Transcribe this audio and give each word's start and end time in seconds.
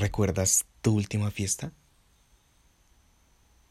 ¿Recuerdas 0.00 0.64
tu 0.80 0.94
última 0.94 1.30
fiesta? 1.30 1.74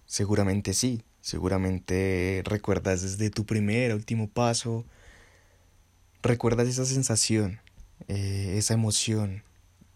Seguramente 0.06 0.76
sí, 0.76 1.04
seguramente 1.22 2.44
recuerdas 2.46 3.02
desde 3.02 3.32
tu 3.32 3.48
primer, 3.48 3.96
último 3.96 4.30
paso, 4.30 4.86
recuerdas 6.22 6.68
esa 6.68 6.86
sensación, 6.86 7.60
eh, 8.08 8.54
esa 8.58 8.76
emoción, 8.76 9.42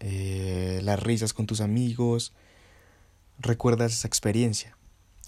eh, 0.00 0.80
las 0.82 1.00
risas 1.00 1.32
con 1.34 1.46
tus 1.46 1.60
amigos, 1.60 2.32
recuerdas 3.38 3.92
esa 3.92 4.08
experiencia, 4.08 4.76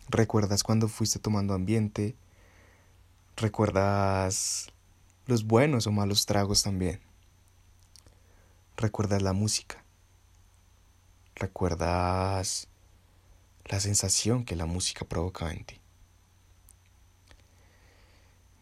recuerdas 0.08 0.64
cuando 0.64 0.88
fuiste 0.88 1.20
tomando 1.20 1.54
ambiente, 1.54 2.16
recuerdas 3.36 4.72
los 5.26 5.44
buenos 5.44 5.86
o 5.86 5.92
malos 5.92 6.26
tragos 6.26 6.64
también, 6.64 6.98
recuerdas 8.76 9.22
la 9.22 9.32
música 9.32 9.85
recuerdas 11.36 12.68
la 13.66 13.78
sensación 13.80 14.44
que 14.44 14.56
la 14.56 14.66
música 14.66 15.04
provoca 15.04 15.52
en 15.52 15.64
ti. 15.64 15.80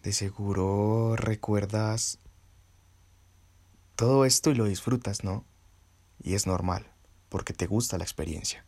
De 0.03 0.13
seguro 0.13 1.17
recuerdas 1.17 2.19
todo 3.97 4.25
esto 4.25 4.51
y 4.51 4.55
lo 4.55 4.65
disfrutas, 4.65 5.25
¿no? 5.25 5.45
Y 6.23 6.35
es 6.35 6.47
normal, 6.47 6.91
porque 7.29 7.55
te 7.55 7.67
gusta 7.67 7.97
la 7.97 8.05
experiencia. 8.05 8.67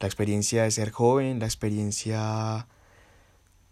La 0.00 0.06
experiencia 0.06 0.64
de 0.64 0.70
ser 0.70 0.90
joven, 0.90 1.38
la 1.38 1.46
experiencia 1.46 2.66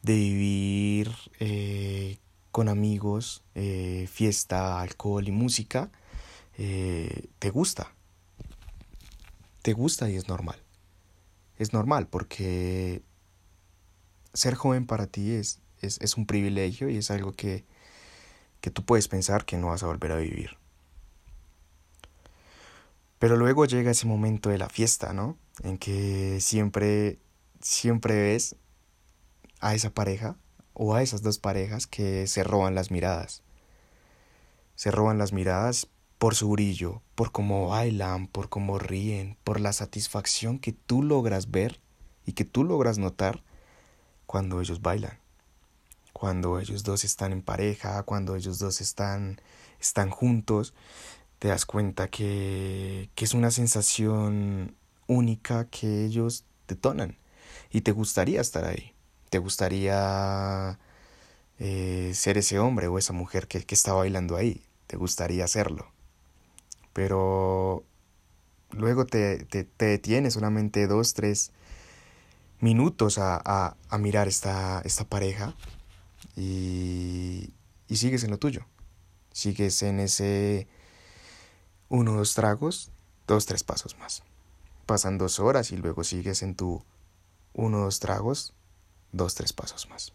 de 0.03 0.15
vivir 0.15 1.13
eh, 1.41 2.19
con 2.53 2.69
amigos, 2.69 3.43
eh, 3.55 4.09
fiesta, 4.11 4.81
alcohol 4.81 5.27
y 5.27 5.33
música, 5.33 5.91
eh, 6.57 7.29
te 7.39 7.51
gusta 7.51 7.93
te 9.69 9.75
gusta 9.75 10.09
y 10.09 10.17
es 10.17 10.29
normal. 10.29 10.57
Es 11.59 11.75
normal 11.75 12.07
porque 12.07 13.03
ser 14.33 14.55
joven 14.55 14.87
para 14.87 15.07
ti 15.07 15.33
es, 15.33 15.61
es, 15.83 16.17
un 16.17 16.25
privilegio 16.25 16.89
y 16.89 16.97
es 16.97 17.11
algo 17.11 17.33
que, 17.33 17.67
que 18.63 18.71
tú 18.71 18.83
puedes 18.83 19.09
pensar 19.09 19.45
que 19.45 19.59
no 19.59 19.67
vas 19.67 19.83
a 19.83 19.87
volver 19.89 20.13
a 20.13 20.17
vivir. 20.17 20.57
Pero 23.19 23.37
luego 23.37 23.67
llega 23.67 23.91
ese 23.91 24.07
momento 24.07 24.49
de 24.49 24.57
la 24.57 24.71
fiesta, 24.71 25.13
¿no? 25.13 25.37
En 25.63 25.77
que 25.77 26.41
siempre, 26.41 27.19
siempre 27.61 28.15
ves 28.15 28.57
a 29.61 29.75
esa 29.75 29.91
pareja 29.91 30.39
o 30.73 30.95
a 30.95 31.03
esas 31.03 31.21
dos 31.21 31.39
parejas 31.39 31.87
que 31.87 32.27
se 32.27 32.43
roban 32.43 32.75
las 32.75 32.91
miradas. 32.91 33.43
Se 34.77 34.91
roban 34.91 35.19
las 35.19 35.35
miradas 35.35 35.89
por 36.19 36.35
su 36.35 36.51
brillo, 36.51 37.01
por 37.15 37.31
cómo 37.31 37.69
bailan, 37.69 38.27
por 38.27 38.49
cómo 38.49 38.79
ríen, 38.79 39.37
por 39.45 39.61
la 39.61 39.73
satisfacción 39.73 40.59
que 40.59 40.73
tú 40.73 41.03
logras 41.03 41.51
ver 41.51 41.81
y 42.27 42.33
que 42.33 42.45
tú 42.45 42.65
logras 42.65 42.99
notar 42.99 43.45
cuando 44.27 44.61
ellos 44.61 44.83
bailan, 44.83 45.19
cuando 46.13 46.59
ellos 46.59 46.83
dos 46.83 47.05
están 47.05 47.33
en 47.33 47.43
pareja, 47.43 48.03
cuando 48.03 48.35
ellos 48.35 48.59
dos 48.59 48.81
están, 48.81 49.41
están 49.81 50.11
juntos, 50.11 50.75
te 51.39 51.49
das 51.49 51.65
cuenta 51.65 52.09
que, 52.09 53.11
que 53.15 53.25
es 53.25 53.33
una 53.33 53.53
sensación 53.53 54.75
única 55.07 55.69
que 55.69 56.05
ellos 56.05 56.45
detonan 56.67 57.17
y 57.71 57.83
te 57.83 57.93
gustaría 57.93 58.41
estar 58.41 58.65
ahí, 58.65 58.93
te 59.31 59.39
gustaría 59.39 60.81
eh, 61.61 62.11
ser 62.13 62.39
ese 62.39 62.59
hombre 62.59 62.89
o 62.89 62.99
esa 62.99 63.13
mujer 63.13 63.47
que, 63.47 63.65
que 63.65 63.75
está 63.77 63.93
bailando 63.93 64.37
ahí, 64.37 64.65
te 64.89 64.97
gustaría 64.97 65.45
hacerlo 65.45 65.93
pero 66.99 67.85
luego 68.73 69.07
te, 69.07 69.45
te, 69.45 69.69
detienes 69.79 70.35
solamente 70.35 70.89
dos, 70.89 71.15
tres 71.15 71.53
minutos 72.59 73.19
a, 73.19 73.41
a, 73.45 73.77
a 73.89 73.99
mirar 73.99 74.27
esta, 74.27 74.81
esta 74.81 75.05
pareja 75.05 75.55
y, 76.35 77.53
y 77.87 77.97
sigues 77.99 78.25
en 78.25 78.33
lo 78.33 78.39
tuyo. 78.39 78.67
Sigues 79.31 79.81
en 79.85 80.01
ese 80.01 80.67
uno, 81.89 82.15
dos 82.15 82.35
tragos, 82.35 82.91
dos, 83.29 83.47
tres 83.47 83.63
pasos 83.63 83.97
más. 83.99 84.25
Pasan 84.85 85.19
dos 85.19 85.39
horas 85.39 85.71
y 85.71 85.77
luego 85.77 86.03
sigues 86.03 86.43
en 86.43 86.57
tu 86.57 86.83
uno, 87.53 87.79
dos 87.79 88.01
tragos, 88.01 88.55
dos, 89.13 89.37
tres 89.37 89.53
pasos 89.53 89.89
más. 89.89 90.13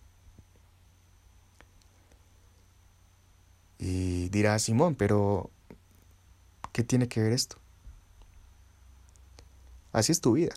Y 3.80 4.28
dirá 4.28 4.60
Simón, 4.60 4.96
pero 4.96 5.50
¿Qué 6.74 6.84
tiene 6.84 7.08
que 7.08 7.22
ver 7.22 7.32
esto? 7.32 7.58
Así 9.94 10.12
es 10.12 10.20
tu 10.20 10.34
vida. 10.34 10.54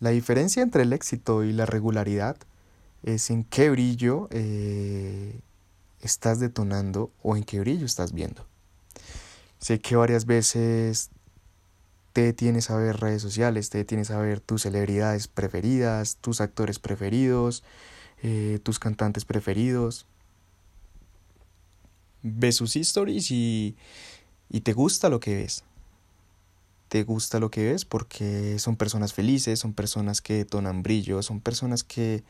La 0.00 0.10
diferencia 0.10 0.62
entre 0.62 0.82
el 0.82 0.92
éxito 0.94 1.44
y 1.44 1.52
la 1.52 1.66
regularidad 1.66 2.36
es 3.02 3.30
en 3.30 3.44
qué 3.44 3.70
brillo 3.70 4.28
eh, 4.30 5.38
estás 6.00 6.40
detonando 6.40 7.12
o 7.22 7.36
en 7.36 7.44
qué 7.44 7.60
brillo 7.60 7.84
estás 7.84 8.12
viendo. 8.12 8.46
Sé 9.58 9.78
que 9.78 9.94
varias 9.94 10.24
veces 10.24 11.10
te 12.14 12.32
tienes 12.32 12.70
a 12.70 12.76
ver 12.76 12.96
redes 12.96 13.22
sociales, 13.22 13.68
te 13.68 13.84
tienes 13.84 14.10
a 14.10 14.18
ver 14.18 14.40
tus 14.40 14.62
celebridades 14.62 15.28
preferidas, 15.28 16.16
tus 16.16 16.40
actores 16.40 16.78
preferidos, 16.78 17.62
eh, 18.22 18.58
tus 18.62 18.78
cantantes 18.78 19.24
preferidos 19.26 20.06
ves 22.22 22.56
sus 22.56 22.76
stories 22.76 23.30
y, 23.30 23.76
y 24.48 24.60
te 24.60 24.72
gusta 24.72 25.08
lo 25.08 25.20
que 25.20 25.34
ves. 25.36 25.64
Te 26.88 27.04
gusta 27.04 27.40
lo 27.40 27.50
que 27.50 27.64
ves 27.64 27.84
porque 27.84 28.58
son 28.58 28.76
personas 28.76 29.14
felices, 29.14 29.58
son 29.58 29.72
personas 29.72 30.20
que 30.20 30.34
detonan 30.34 30.82
brillo, 30.82 31.22
son 31.22 31.40
personas 31.40 31.84
que, 31.84 32.22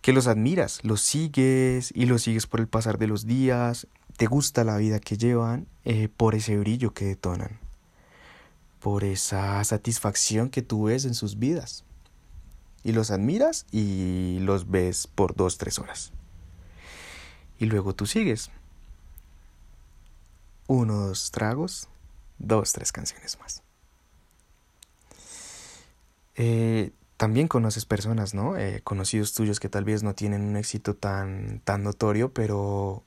que 0.00 0.12
los 0.12 0.28
admiras, 0.28 0.80
los 0.84 1.02
sigues 1.02 1.92
y 1.94 2.06
los 2.06 2.22
sigues 2.22 2.46
por 2.46 2.60
el 2.60 2.68
pasar 2.68 2.98
de 2.98 3.08
los 3.08 3.26
días. 3.26 3.88
Te 4.16 4.26
gusta 4.26 4.64
la 4.64 4.76
vida 4.76 5.00
que 5.00 5.16
llevan 5.16 5.66
eh, 5.84 6.08
por 6.08 6.34
ese 6.34 6.56
brillo 6.56 6.94
que 6.94 7.06
detonan, 7.06 7.58
por 8.78 9.02
esa 9.02 9.62
satisfacción 9.64 10.50
que 10.50 10.62
tú 10.62 10.84
ves 10.84 11.04
en 11.04 11.14
sus 11.14 11.38
vidas. 11.38 11.84
Y 12.84 12.92
los 12.92 13.10
admiras 13.10 13.66
y 13.72 14.38
los 14.40 14.70
ves 14.70 15.06
por 15.08 15.34
dos, 15.34 15.58
tres 15.58 15.78
horas 15.78 16.12
y 17.60 17.66
luego 17.66 17.94
tú 17.94 18.06
sigues. 18.06 18.50
Uno, 20.66 21.08
dos 21.08 21.30
tragos, 21.30 21.88
dos, 22.38 22.72
tres 22.72 22.90
canciones 22.90 23.38
más. 23.38 23.62
Eh, 26.36 26.90
también 27.18 27.48
conoces 27.48 27.84
personas, 27.84 28.32
¿no? 28.32 28.56
Eh, 28.56 28.80
conocidos 28.82 29.34
tuyos 29.34 29.60
que 29.60 29.68
tal 29.68 29.84
vez 29.84 30.02
no 30.02 30.14
tienen 30.14 30.42
un 30.42 30.56
éxito 30.56 30.96
tan, 30.96 31.60
tan 31.60 31.82
notorio, 31.82 32.32
pero 32.32 33.04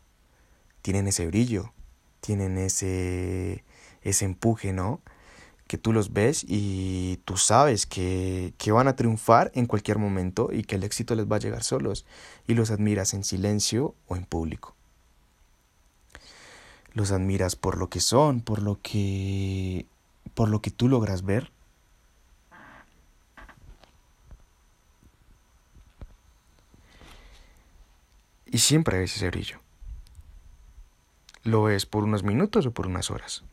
tienen 0.83 1.07
ese 1.07 1.25
brillo, 1.25 1.73
tienen 2.21 2.59
ese, 2.59 3.63
ese 4.03 4.25
empuje, 4.25 4.71
¿no? 4.71 5.01
Que 5.67 5.77
tú 5.77 5.93
los 5.93 6.13
ves 6.13 6.45
y 6.47 7.17
tú 7.25 7.37
sabes 7.37 7.85
que, 7.85 8.53
que, 8.57 8.71
van 8.71 8.87
a 8.87 8.95
triunfar 8.95 9.51
en 9.55 9.65
cualquier 9.65 9.97
momento 9.97 10.49
y 10.51 10.63
que 10.63 10.75
el 10.75 10.83
éxito 10.83 11.15
les 11.15 11.25
va 11.25 11.37
a 11.37 11.39
llegar 11.39 11.63
solos 11.63 12.05
y 12.47 12.53
los 12.53 12.71
admiras 12.71 13.13
en 13.13 13.23
silencio 13.23 13.95
o 14.07 14.15
en 14.15 14.25
público. 14.25 14.75
Los 16.93 17.11
admiras 17.11 17.55
por 17.55 17.77
lo 17.77 17.89
que 17.89 18.01
son, 18.01 18.41
por 18.41 18.61
lo 18.61 18.79
que 18.81 19.87
por 20.33 20.49
lo 20.49 20.61
que 20.61 20.71
tú 20.71 20.87
logras 20.87 21.23
ver. 21.23 21.51
Y 28.45 28.59
siempre 28.59 28.99
ves 28.99 29.15
ese 29.15 29.29
brillo. 29.29 29.59
Lo 31.43 31.63
ves 31.63 31.85
por 31.85 32.03
unos 32.03 32.23
minutos 32.23 32.65
o 32.67 32.71
por 32.71 32.85
unas 32.85 33.09
horas. 33.09 33.43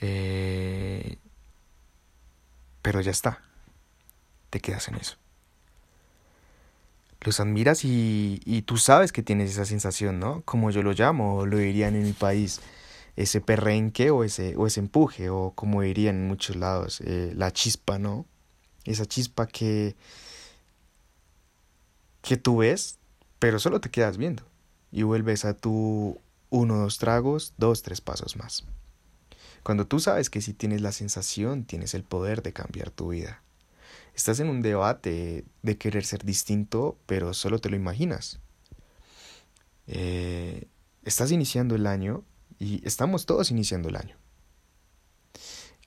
Eh, 0.00 0.65
pero 2.86 3.00
ya 3.00 3.10
está. 3.10 3.40
Te 4.48 4.60
quedas 4.60 4.86
en 4.86 4.94
eso. 4.94 5.16
Los 7.20 7.40
admiras 7.40 7.84
y, 7.84 8.40
y, 8.44 8.62
tú 8.62 8.76
sabes 8.76 9.10
que 9.10 9.24
tienes 9.24 9.50
esa 9.50 9.64
sensación, 9.64 10.20
¿no? 10.20 10.42
Como 10.42 10.70
yo 10.70 10.84
lo 10.84 10.92
llamo, 10.92 11.38
o 11.38 11.46
lo 11.46 11.56
dirían 11.56 11.96
en 11.96 12.04
mi 12.04 12.12
país, 12.12 12.60
ese 13.16 13.40
perrenque 13.40 14.12
o 14.12 14.22
ese, 14.22 14.54
o 14.56 14.68
ese 14.68 14.78
empuje, 14.78 15.30
o 15.30 15.50
como 15.56 15.82
dirían 15.82 16.14
en 16.14 16.28
muchos 16.28 16.54
lados, 16.54 17.00
eh, 17.00 17.32
la 17.34 17.50
chispa, 17.50 17.98
¿no? 17.98 18.24
Esa 18.84 19.04
chispa 19.04 19.48
que, 19.48 19.96
que 22.22 22.36
tú 22.36 22.58
ves, 22.58 23.00
pero 23.40 23.58
solo 23.58 23.80
te 23.80 23.90
quedas 23.90 24.16
viendo. 24.16 24.44
Y 24.92 25.02
vuelves 25.02 25.44
a 25.44 25.54
tu 25.54 26.20
uno, 26.50 26.76
dos 26.76 26.98
tragos, 26.98 27.52
dos, 27.56 27.82
tres 27.82 28.00
pasos 28.00 28.36
más. 28.36 28.64
Cuando 29.66 29.84
tú 29.84 29.98
sabes 29.98 30.30
que 30.30 30.40
si 30.42 30.52
tienes 30.52 30.80
la 30.80 30.92
sensación, 30.92 31.64
tienes 31.64 31.94
el 31.94 32.04
poder 32.04 32.40
de 32.40 32.52
cambiar 32.52 32.92
tu 32.92 33.08
vida. 33.08 33.42
Estás 34.14 34.38
en 34.38 34.48
un 34.48 34.62
debate 34.62 35.44
de 35.62 35.76
querer 35.76 36.04
ser 36.04 36.24
distinto, 36.24 36.96
pero 37.06 37.34
solo 37.34 37.58
te 37.58 37.68
lo 37.68 37.74
imaginas. 37.74 38.38
Eh, 39.88 40.68
estás 41.02 41.32
iniciando 41.32 41.74
el 41.74 41.88
año 41.88 42.22
Y 42.60 42.86
estamos 42.86 43.26
todos 43.26 43.50
iniciando 43.50 43.88
el 43.88 43.96
año. 43.96 44.16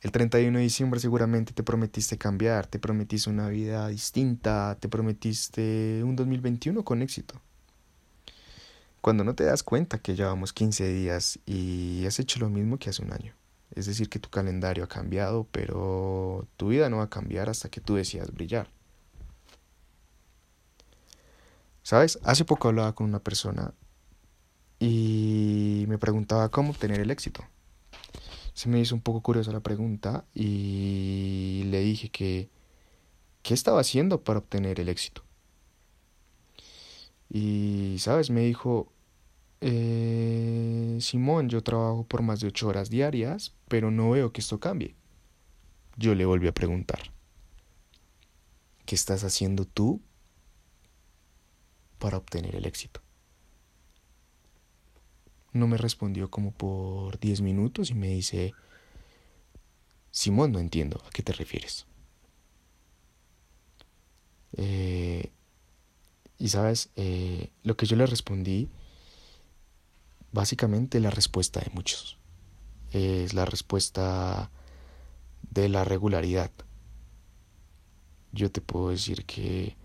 El 0.01 0.11
31 0.11 0.57
de 0.57 0.63
diciembre 0.65 0.99
seguramente 0.99 1.53
te 1.53 1.63
prometiste 1.63 2.17
cambiar, 2.17 2.67
te 2.67 2.79
prometiste 2.79 3.29
una 3.29 3.47
vida 3.47 3.87
distinta, 3.87 4.77
te 4.77 4.89
prometiste 4.89 6.01
un 6.03 6.17
2021 6.17 6.83
con 6.83 7.01
éxito. 7.01 7.41
Cuando 8.99 9.23
no 9.23 9.35
te 9.35 9.45
das 9.45 9.63
cuenta 9.63 9.99
que 9.99 10.17
llevamos 10.17 10.51
15 10.51 10.85
días 10.93 11.39
y 11.45 12.03
has 12.05 12.19
hecho 12.19 12.41
lo 12.41 12.49
mismo 12.49 12.77
que 12.77 12.89
hace 12.89 13.03
un 13.03 13.13
año. 13.13 13.38
Es 13.75 13.86
decir, 13.86 14.10
que 14.10 14.19
tu 14.19 14.30
calendario 14.30 14.83
ha 14.83 14.88
cambiado, 14.88 15.48
pero 15.51 16.48
tu 16.57 16.69
vida 16.69 16.89
no 16.89 16.98
va 16.98 17.04
a 17.04 17.10
cambiar 17.10 17.50
hasta 17.50 17.69
que 17.69 17.81
tú 17.81 17.95
decidas 17.95 18.31
brillar. 18.33 18.69
¿Sabes? 21.83 22.19
Hace 22.24 22.45
poco 22.45 22.68
hablaba 22.68 22.94
con 22.94 23.07
una 23.07 23.19
persona 23.19 23.74
y 24.80 25.86
me 25.88 25.98
preguntaba 25.98 26.50
cómo 26.50 26.71
obtener 26.71 27.00
el 27.00 27.12
éxito. 27.12 27.44
Se 28.54 28.69
me 28.69 28.80
hizo 28.80 28.95
un 28.95 29.01
poco 29.01 29.21
curiosa 29.21 29.51
la 29.51 29.62
pregunta 29.62 30.25
y 30.33 31.63
le 31.68 31.80
dije 31.80 32.10
que 32.10 32.50
qué 33.42 33.54
estaba 33.54 33.81
haciendo 33.81 34.24
para 34.24 34.39
obtener 34.39 34.80
el 34.80 34.89
éxito. 34.89 35.24
Y, 37.30 37.98
¿sabes? 38.00 38.30
Me 38.30 38.42
dijo, 38.42 38.92
eh, 39.61 40.97
Simón, 41.01 41.50
yo 41.50 41.61
trabajo 41.61 42.06
por 42.06 42.21
más 42.21 42.39
de 42.39 42.47
ocho 42.47 42.67
horas 42.67 42.89
diarias, 42.89 43.53
pero 43.67 43.91
no 43.91 44.11
veo 44.11 44.31
que 44.31 44.41
esto 44.41 44.59
cambie. 44.59 44.95
Yo 45.97 46.15
le 46.15 46.25
volví 46.25 46.47
a 46.47 46.53
preguntar, 46.53 47.11
¿qué 48.85 48.95
estás 48.95 49.23
haciendo 49.23 49.65
tú 49.65 50.01
para 51.97 52.17
obtener 52.17 52.56
el 52.56 52.65
éxito? 52.65 53.01
No 55.51 55.67
me 55.67 55.77
respondió 55.77 56.29
como 56.29 56.51
por 56.51 57.19
diez 57.19 57.41
minutos 57.41 57.89
y 57.89 57.95
me 57.95 58.07
dice, 58.07 58.53
Simón, 60.12 60.51
no 60.51 60.59
entiendo, 60.59 61.01
¿a 61.05 61.09
qué 61.09 61.21
te 61.23 61.33
refieres? 61.33 61.85
Eh, 64.57 65.31
y 66.38 66.50
sabes, 66.50 66.89
eh, 66.95 67.51
lo 67.63 67.75
que 67.75 67.85
yo 67.85 67.95
le 67.95 68.05
respondí, 68.05 68.69
básicamente 70.31 70.99
la 70.99 71.09
respuesta 71.09 71.59
de 71.59 71.71
muchos, 71.73 72.17
es 72.91 73.33
la 73.33 73.45
respuesta 73.45 74.51
de 75.51 75.69
la 75.69 75.83
regularidad. 75.83 76.51
Yo 78.31 78.51
te 78.51 78.61
puedo 78.61 78.89
decir 78.89 79.25
que 79.25 79.75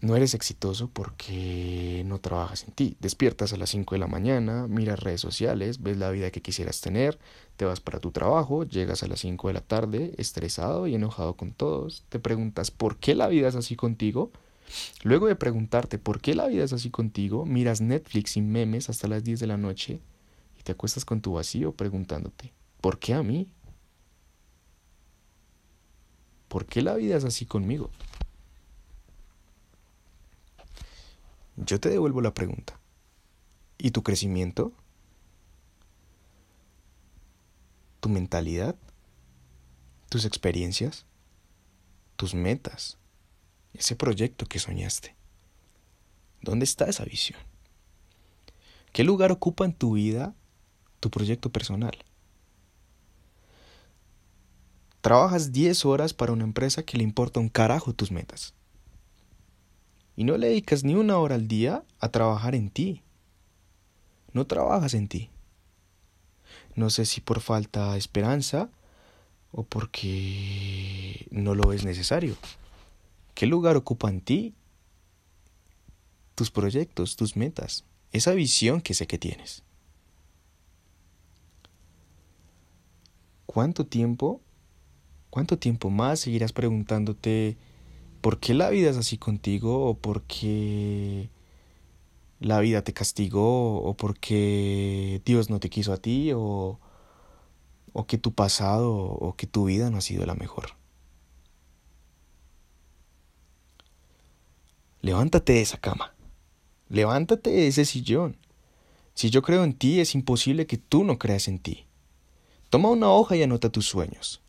no 0.00 0.14
eres 0.14 0.34
exitoso 0.34 0.88
porque 0.88 2.02
no 2.06 2.20
trabajas 2.20 2.64
en 2.64 2.72
ti. 2.72 2.96
Despiertas 3.00 3.52
a 3.52 3.56
las 3.56 3.70
5 3.70 3.94
de 3.94 3.98
la 3.98 4.06
mañana, 4.06 4.68
miras 4.68 5.00
redes 5.00 5.20
sociales, 5.20 5.82
ves 5.82 5.96
la 5.96 6.10
vida 6.10 6.30
que 6.30 6.42
quisieras 6.42 6.80
tener, 6.80 7.18
te 7.56 7.64
vas 7.64 7.80
para 7.80 7.98
tu 7.98 8.12
trabajo, 8.12 8.64
llegas 8.64 9.02
a 9.02 9.08
las 9.08 9.20
5 9.20 9.48
de 9.48 9.54
la 9.54 9.60
tarde 9.60 10.14
estresado 10.18 10.86
y 10.86 10.94
enojado 10.94 11.36
con 11.36 11.52
todos, 11.52 12.04
te 12.10 12.20
preguntas 12.20 12.70
por 12.70 12.98
qué 12.98 13.14
la 13.14 13.28
vida 13.28 13.48
es 13.48 13.56
así 13.56 13.74
contigo 13.74 14.30
Luego 15.02 15.26
de 15.26 15.36
preguntarte 15.36 15.98
por 15.98 16.20
qué 16.20 16.34
la 16.34 16.46
vida 16.46 16.64
es 16.64 16.72
así 16.72 16.90
contigo, 16.90 17.46
miras 17.46 17.80
Netflix 17.80 18.36
y 18.36 18.42
memes 18.42 18.90
hasta 18.90 19.08
las 19.08 19.24
10 19.24 19.40
de 19.40 19.46
la 19.46 19.56
noche 19.56 20.00
y 20.58 20.62
te 20.62 20.72
acuestas 20.72 21.04
con 21.04 21.20
tu 21.20 21.34
vacío 21.34 21.72
preguntándote, 21.72 22.52
¿por 22.80 22.98
qué 22.98 23.14
a 23.14 23.22
mí? 23.22 23.48
¿Por 26.48 26.66
qué 26.66 26.82
la 26.82 26.94
vida 26.94 27.16
es 27.16 27.24
así 27.24 27.46
conmigo? 27.46 27.90
Yo 31.56 31.80
te 31.80 31.90
devuelvo 31.90 32.20
la 32.20 32.32
pregunta. 32.32 32.78
¿Y 33.78 33.90
tu 33.90 34.02
crecimiento? 34.02 34.72
¿Tu 38.00 38.08
mentalidad? 38.08 38.76
¿Tus 40.08 40.24
experiencias? 40.24 41.04
¿Tus 42.16 42.34
metas? 42.34 42.96
Ese 43.74 43.96
proyecto 43.96 44.46
que 44.46 44.58
soñaste? 44.58 45.14
¿Dónde 46.42 46.64
está 46.64 46.86
esa 46.86 47.04
visión? 47.04 47.38
¿Qué 48.92 49.04
lugar 49.04 49.32
ocupa 49.32 49.64
en 49.64 49.72
tu 49.72 49.92
vida 49.92 50.34
tu 51.00 51.10
proyecto 51.10 51.50
personal? 51.50 51.96
Trabajas 55.00 55.52
10 55.52 55.84
horas 55.84 56.12
para 56.14 56.32
una 56.32 56.44
empresa 56.44 56.82
que 56.82 56.98
le 56.98 57.04
importa 57.04 57.40
un 57.40 57.48
carajo 57.48 57.92
tus 57.92 58.10
metas. 58.10 58.54
Y 60.16 60.24
no 60.24 60.36
le 60.36 60.48
dedicas 60.48 60.82
ni 60.82 60.94
una 60.94 61.18
hora 61.18 61.36
al 61.36 61.46
día 61.46 61.84
a 62.00 62.08
trabajar 62.08 62.54
en 62.54 62.70
ti. 62.70 63.02
No 64.32 64.46
trabajas 64.46 64.94
en 64.94 65.06
ti. 65.06 65.30
No 66.74 66.90
sé 66.90 67.06
si 67.06 67.20
por 67.20 67.40
falta 67.40 67.92
de 67.92 67.98
esperanza 67.98 68.68
o 69.52 69.62
porque 69.62 71.26
no 71.30 71.54
lo 71.54 71.72
es 71.72 71.84
necesario. 71.84 72.36
¿Qué 73.38 73.46
lugar 73.46 73.76
ocupa 73.76 74.10
en 74.10 74.20
ti 74.20 74.56
tus 76.34 76.50
proyectos, 76.50 77.14
tus 77.14 77.36
metas, 77.36 77.84
esa 78.10 78.32
visión 78.32 78.80
que 78.80 78.94
sé 78.94 79.06
que 79.06 79.16
tienes? 79.16 79.62
¿Cuánto 83.46 83.86
tiempo, 83.86 84.40
cuánto 85.30 85.56
tiempo 85.56 85.88
más 85.88 86.18
seguirás 86.18 86.52
preguntándote 86.52 87.56
por 88.22 88.40
qué 88.40 88.54
la 88.54 88.70
vida 88.70 88.90
es 88.90 88.96
así 88.96 89.18
contigo 89.18 89.88
o 89.88 89.94
por 89.94 90.22
qué 90.24 91.30
la 92.40 92.58
vida 92.58 92.82
te 92.82 92.92
castigó 92.92 93.76
o 93.80 93.96
por 93.96 94.18
qué 94.18 95.22
Dios 95.24 95.48
no 95.48 95.60
te 95.60 95.70
quiso 95.70 95.92
a 95.92 95.98
ti 95.98 96.32
o, 96.34 96.80
o 97.92 98.06
que 98.08 98.18
tu 98.18 98.32
pasado 98.32 98.92
o 98.92 99.36
que 99.36 99.46
tu 99.46 99.66
vida 99.66 99.90
no 99.90 99.98
ha 99.98 100.00
sido 100.00 100.26
la 100.26 100.34
mejor? 100.34 100.78
Levántate 105.00 105.54
de 105.54 105.60
esa 105.60 105.78
cama. 105.78 106.14
Levántate 106.88 107.50
de 107.50 107.68
ese 107.68 107.84
sillón. 107.84 108.36
Si 109.14 109.30
yo 109.30 109.42
creo 109.42 109.64
en 109.64 109.74
ti, 109.74 110.00
es 110.00 110.14
imposible 110.14 110.66
que 110.66 110.78
tú 110.78 111.04
no 111.04 111.18
creas 111.18 111.48
en 111.48 111.58
ti. 111.58 111.86
Toma 112.70 112.90
una 112.90 113.10
hoja 113.10 113.36
y 113.36 113.42
anota 113.42 113.70
tus 113.70 113.86
sueños. 113.86 114.42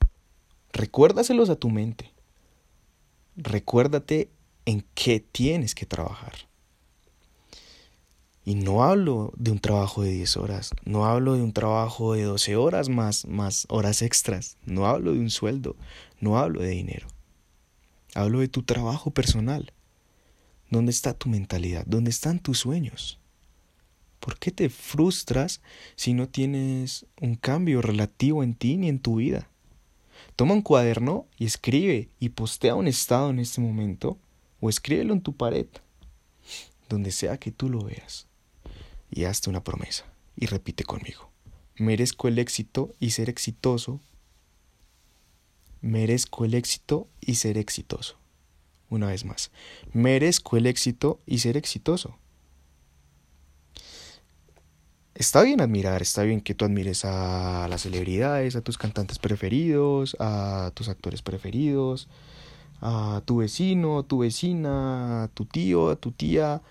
Recuérdaselos 0.74 1.50
a 1.50 1.56
tu 1.56 1.70
mente. 1.70 2.14
Recuérdate 3.36 4.32
en 4.66 4.86
qué 4.94 5.20
tienes 5.20 5.76
que 5.76 5.86
trabajar. 5.86 6.34
Y 8.44 8.56
no 8.56 8.84
hablo 8.84 9.32
de 9.38 9.52
un 9.52 9.60
trabajo 9.60 10.02
de 10.02 10.12
10 10.12 10.38
horas, 10.38 10.72
no 10.84 11.06
hablo 11.06 11.36
de 11.36 11.44
un 11.44 11.54
trabajo 11.54 12.14
de 12.14 12.24
12 12.24 12.56
horas 12.56 12.90
más, 12.90 13.28
más 13.28 13.68
horas 13.70 14.02
extras, 14.02 14.58
no 14.66 14.88
hablo 14.88 15.14
de 15.14 15.20
un 15.20 15.30
sueldo, 15.30 15.76
no 16.20 16.38
hablo 16.38 16.62
de 16.62 16.70
dinero. 16.70 17.08
Hablo 18.16 18.40
de 18.40 18.48
tu 18.48 18.64
trabajo 18.64 19.12
personal. 19.12 19.72
¿Dónde 20.70 20.92
está 20.92 21.14
tu 21.14 21.30
mentalidad? 21.30 21.84
¿Dónde 21.88 22.12
están 22.12 22.40
tus 22.40 22.60
sueños? 22.60 23.18
¿Por 24.20 24.38
qué 24.38 24.52
te 24.52 24.70
frustras 24.70 25.62
si 25.96 26.14
no 26.14 26.30
tienes 26.30 27.08
un 27.20 27.36
cambio 27.36 27.82
relativo 27.82 28.44
en 28.44 28.54
ti 28.54 28.78
ni 28.78 28.88
en 28.88 29.00
tu 29.00 29.16
vida? 29.16 29.50
Toma 30.36 30.54
un 30.54 30.62
cuaderno 30.62 31.26
y 31.38 31.46
escribe 31.46 32.10
y 32.20 32.30
postea 32.30 32.76
un 32.76 32.88
estado 32.88 33.32
en 33.32 33.40
este 33.40 33.62
momento 33.62 34.20
o 34.62 34.70
escríbelo 34.70 35.14
en 35.14 35.22
tu 35.22 35.36
pared, 35.36 35.66
donde 36.88 37.12
sea 37.12 37.40
que 37.40 37.52
tú 37.52 37.70
lo 37.70 37.84
veas. 37.84 38.28
Y 39.10 39.24
hazte 39.24 39.50
una 39.50 39.64
promesa 39.64 40.06
y 40.36 40.46
repite 40.46 40.84
conmigo. 40.84 41.32
Merezco 41.78 42.28
el 42.28 42.38
éxito 42.38 42.94
y 43.00 43.12
ser 43.12 43.28
exitoso. 43.30 44.02
Merezco 45.82 46.46
el 46.46 46.54
éxito 46.54 47.08
y 47.22 47.36
ser 47.36 47.58
exitoso 47.58 48.20
una 48.90 49.08
vez 49.08 49.26
más. 49.26 49.52
Merezco 49.94 50.58
el 50.58 50.66
éxito 50.66 51.20
y 51.26 51.40
ser 51.40 51.58
exitoso. 51.58 52.18
Está 55.16 55.42
bien 55.42 55.60
admirar, 55.60 56.02
está 56.02 56.24
bien 56.24 56.40
que 56.40 56.56
tú 56.56 56.64
admires 56.64 57.04
a 57.04 57.68
las 57.70 57.82
celebridades, 57.82 58.56
a 58.56 58.62
tus 58.62 58.78
cantantes 58.78 59.20
preferidos, 59.20 60.16
a 60.18 60.72
tus 60.74 60.88
actores 60.88 61.22
preferidos, 61.22 62.08
a 62.80 63.22
tu 63.26 63.38
vecino, 63.38 64.04
tu 64.04 64.20
vecina, 64.20 65.24
a 65.24 65.28
tu 65.28 65.44
tío, 65.46 65.90
a 65.90 65.98
tu 65.98 66.14
tía, 66.14 66.62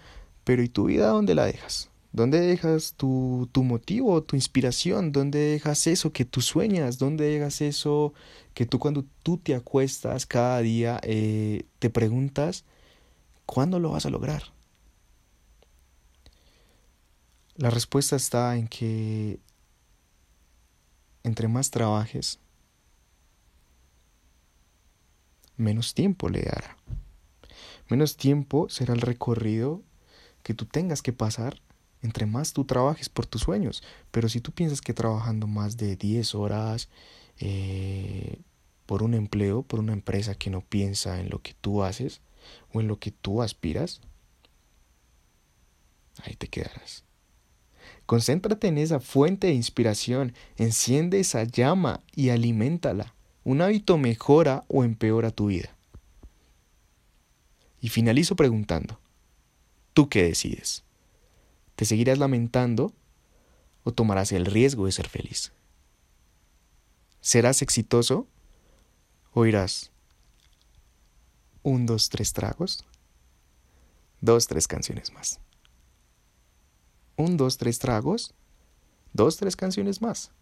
pero 0.45 0.63
¿y 0.63 0.69
tu 0.71 0.87
vida 0.87 1.09
dónde 1.09 1.35
la 1.35 1.45
dejas? 1.45 1.91
¿Dónde 2.13 2.41
dejas 2.41 2.95
tu, 2.95 3.49
tu 3.53 3.65
motivo, 3.65 4.23
tu 4.23 4.35
inspiración? 4.37 5.13
¿Dónde 5.13 5.39
dejas 5.39 5.87
eso 5.87 6.13
que 6.13 6.25
tú 6.25 6.41
sueñas? 6.41 6.99
¿Dónde 6.99 7.25
dejas 7.25 7.61
eso 7.61 8.15
que 8.55 8.67
tú 8.67 8.79
cuando 8.79 9.05
tú 9.23 9.37
te 9.37 9.55
acuestas 9.55 10.27
cada 10.27 10.61
día 10.61 11.01
eh, 11.03 11.67
te 11.79 11.91
preguntas, 11.91 12.65
¿cuándo 13.47 13.79
lo 13.79 13.91
vas 13.91 14.07
a 14.07 14.11
lograr? 14.11 14.43
La 17.57 17.71
respuesta 17.71 18.17
está 18.17 18.57
en 18.57 18.69
que 18.69 19.39
entre 21.25 21.47
más 21.47 21.71
trabajes, 21.71 22.41
menos 25.57 25.95
tiempo 25.95 26.29
le 26.29 26.43
dará. 26.43 26.77
Menos 27.89 28.17
tiempo 28.17 28.69
será 28.71 28.95
el 28.95 29.03
recorrido 29.03 29.83
que 30.43 30.55
tú 30.55 30.67
tengas 30.67 31.03
que 31.03 31.13
pasar 31.13 31.61
entre 32.03 32.27
más 32.27 32.53
tú 32.53 32.65
trabajes 32.65 33.09
por 33.09 33.27
tus 33.27 33.43
sueños. 33.43 33.83
Pero 34.11 34.29
si 34.29 34.41
tú 34.41 34.53
piensas 34.53 34.81
que 34.81 34.95
trabajando 34.95 35.47
más 35.47 35.77
de 35.77 35.97
10 35.97 36.35
horas 36.35 36.89
eh, 37.39 38.39
por 38.87 39.03
un 39.03 39.15
empleo, 39.15 39.63
por 39.63 39.81
una 39.81 39.93
empresa 39.93 40.35
que 40.35 40.51
no 40.51 40.61
piensa 40.61 41.21
en 41.21 41.31
lo 41.31 41.41
que 41.43 41.55
tú 41.61 41.83
haces 41.83 42.21
o 42.73 42.81
en 42.81 42.89
lo 42.89 42.99
que 42.99 43.11
tú 43.11 43.43
aspiras, 43.43 44.01
ahí 46.25 46.35
te 46.35 46.49
quedarás. 46.49 47.05
Concéntrate 48.07 48.69
en 48.69 48.79
esa 48.79 49.01
fuente 49.01 49.49
de 49.49 49.55
inspiración, 49.55 50.33
enciende 50.57 51.21
esa 51.21 51.45
llama 51.45 52.01
y 52.15 52.31
aliméntala. 52.31 53.15
Un 53.45 53.63
hábito 53.63 53.99
mejora 53.99 54.65
o 54.69 54.85
empeora 54.85 55.31
tu 55.31 55.47
vida. 55.49 55.77
Y 57.81 57.91
finalizo 57.91 58.35
preguntando, 58.35 58.99
¿tú 59.93 60.09
qué 60.09 60.25
decides? 60.25 60.85
¿Te 61.79 61.85
seguirás 61.85 62.19
lamentando 62.19 62.93
o 63.85 63.93
tomarás 63.93 64.33
el 64.33 64.47
riesgo 64.47 64.87
de 64.87 64.91
ser 64.91 65.09
feliz? 65.09 65.53
¿Serás 67.21 67.63
exitoso 67.63 68.27
o 69.33 69.47
irás 69.47 69.93
un, 71.63 71.87
dos, 71.87 72.09
tres 72.09 72.33
tragos? 72.33 72.85
Dos, 74.21 74.49
tres 74.49 74.67
canciones 74.67 75.13
más. 75.13 75.39
Un, 77.15 77.37
dos, 77.37 77.59
tres 77.59 77.79
tragos. 77.79 78.35
Dos, 79.13 79.37
tres 79.37 79.55
canciones 79.55 80.03
más. 80.03 80.33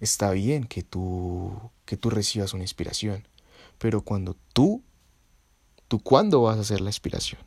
Está 0.00 0.30
bien 0.30 0.64
que 0.64 0.82
tú, 0.82 1.70
que 1.84 1.98
tú 1.98 2.08
recibas 2.08 2.54
una 2.54 2.64
inspiración, 2.64 3.28
pero 3.76 4.00
cuando 4.00 4.38
tú 4.54 4.82
¿Tú 5.88 6.00
cuándo 6.00 6.42
vas 6.42 6.58
a 6.58 6.64
ser 6.64 6.80
la 6.80 6.90
inspiración? 6.90 7.40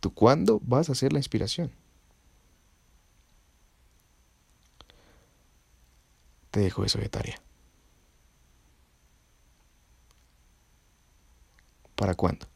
¿Tú 0.00 0.12
cuándo 0.12 0.60
vas 0.64 0.90
a 0.90 0.94
ser 0.94 1.12
la 1.12 1.18
inspiración? 1.18 1.72
Te 6.50 6.60
dejo 6.60 6.84
eso 6.84 6.98
de 6.98 7.08
tarea. 7.08 7.40
¿Para 11.96 12.14
cuándo? 12.14 12.46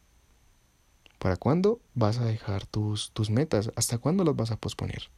¿Para 1.19 1.35
cuándo 1.35 1.79
vas 1.95 2.19
a 2.19 2.25
dejar 2.25 2.65
tus, 2.65 3.11
tus 3.11 3.29
metas? 3.29 3.71
¿Hasta 3.75 3.97
cuándo 3.97 4.23
las 4.23 4.35
vas 4.35 4.51
a 4.51 4.57
posponer? 4.57 5.09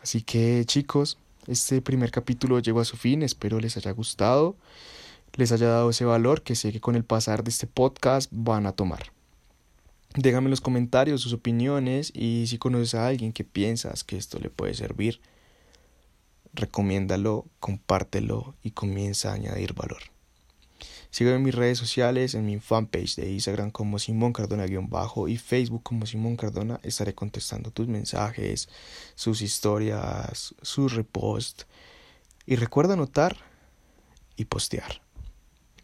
Así 0.00 0.22
que 0.22 0.64
chicos, 0.66 1.18
este 1.46 1.82
primer 1.82 2.10
capítulo 2.10 2.58
llegó 2.60 2.80
a 2.80 2.84
su 2.84 2.96
fin, 2.96 3.22
espero 3.22 3.58
les 3.58 3.76
haya 3.76 3.90
gustado, 3.90 4.56
les 5.34 5.52
haya 5.52 5.68
dado 5.68 5.90
ese 5.90 6.04
valor 6.04 6.42
que 6.42 6.54
sé 6.54 6.72
que 6.72 6.80
con 6.80 6.94
el 6.94 7.04
pasar 7.04 7.42
de 7.42 7.50
este 7.50 7.66
podcast 7.66 8.30
van 8.32 8.66
a 8.66 8.72
tomar. 8.72 9.12
Déjame 10.14 10.46
en 10.46 10.50
los 10.50 10.60
comentarios 10.60 11.22
sus 11.22 11.32
opiniones 11.32 12.12
y 12.14 12.46
si 12.46 12.58
conoces 12.58 12.94
a 12.94 13.06
alguien 13.06 13.32
que 13.32 13.44
piensas 13.44 14.04
que 14.04 14.18
esto 14.18 14.38
le 14.38 14.50
puede 14.50 14.74
servir, 14.74 15.20
recomiéndalo, 16.52 17.46
compártelo 17.60 18.54
y 18.62 18.72
comienza 18.72 19.30
a 19.30 19.34
añadir 19.34 19.72
valor. 19.72 20.11
Sígueme 21.12 21.36
en 21.36 21.42
mis 21.42 21.54
redes 21.54 21.76
sociales, 21.76 22.34
en 22.34 22.46
mi 22.46 22.58
fanpage 22.58 23.16
de 23.16 23.30
Instagram 23.30 23.70
como 23.70 23.98
Simón 23.98 24.32
Cardona-bajo 24.32 25.28
y 25.28 25.36
Facebook 25.36 25.82
como 25.82 26.06
Simón 26.06 26.36
Cardona. 26.36 26.80
Estaré 26.82 27.14
contestando 27.14 27.70
tus 27.70 27.86
mensajes, 27.86 28.70
sus 29.14 29.42
historias, 29.42 30.54
sus 30.62 30.94
reposts. 30.94 31.66
Y 32.46 32.56
recuerda 32.56 32.94
anotar 32.94 33.36
y 34.36 34.46
postear. 34.46 35.02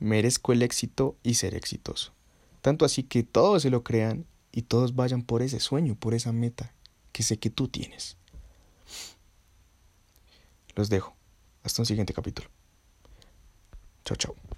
Merezco 0.00 0.54
el 0.54 0.62
éxito 0.62 1.18
y 1.23 1.35
ser 1.35 1.54
exitoso. 1.54 2.14
Tanto 2.62 2.87
así 2.87 3.02
que 3.02 3.23
todos 3.23 3.61
se 3.61 3.68
lo 3.68 3.85
crean 3.85 4.25
y 4.50 4.62
todos 4.62 4.94
vayan 4.94 5.23
por 5.23 5.42
ese 5.42 5.61
sueño, 5.61 5.94
por 5.94 6.14
esa 6.14 6.32
meta 6.32 6.73
que 7.12 7.23
sé 7.23 7.38
que 7.38 7.50
tú 7.50 7.68
tienes. 7.68 8.16
Los 10.75 10.88
dejo. 10.88 11.14
Hasta 11.64 11.82
un 11.82 11.87
siguiente 11.87 12.14
capítulo. 12.14 12.49
Chao, 14.06 14.16
chao. 14.16 14.57